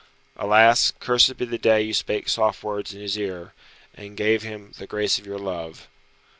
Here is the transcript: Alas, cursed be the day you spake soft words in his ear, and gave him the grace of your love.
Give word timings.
Alas, 0.35 0.93
cursed 0.99 1.37
be 1.37 1.45
the 1.45 1.59
day 1.59 1.79
you 1.83 1.93
spake 1.93 2.27
soft 2.27 2.63
words 2.63 2.91
in 2.91 2.99
his 3.01 3.15
ear, 3.19 3.53
and 3.93 4.17
gave 4.17 4.41
him 4.41 4.71
the 4.79 4.87
grace 4.87 5.19
of 5.19 5.27
your 5.27 5.37
love. 5.37 5.87